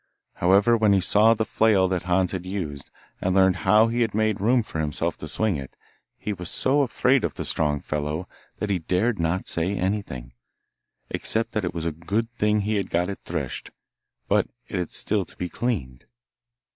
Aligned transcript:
However, 0.37 0.75
when 0.75 0.93
he 0.93 0.99
saw 0.99 1.35
the 1.35 1.45
flail 1.45 1.87
that 1.89 2.01
Hans 2.05 2.31
had 2.31 2.43
used, 2.43 2.89
and 3.21 3.35
learned 3.35 3.57
how 3.57 3.87
he 3.87 4.01
had 4.01 4.15
made 4.15 4.41
room 4.41 4.63
for 4.63 4.79
himself 4.79 5.15
to 5.17 5.27
swing 5.27 5.57
it, 5.57 5.75
he 6.17 6.33
was 6.33 6.49
so 6.49 6.81
afraid 6.81 7.23
of 7.23 7.35
the 7.35 7.45
strong 7.45 7.79
fellow, 7.79 8.27
that 8.57 8.71
he 8.71 8.79
dared 8.79 9.19
not 9.19 9.47
say 9.47 9.75
anything, 9.77 10.33
except 11.11 11.51
that 11.51 11.65
it 11.65 11.75
was 11.75 11.85
a 11.85 11.91
good 11.91 12.31
thing 12.31 12.61
he 12.61 12.77
had 12.77 12.89
got 12.89 13.09
it 13.11 13.19
threshed; 13.23 13.69
but 14.27 14.47
it 14.67 14.79
had 14.79 14.89
still 14.89 15.23
to 15.23 15.37
be 15.37 15.47
cleaned. 15.49 16.05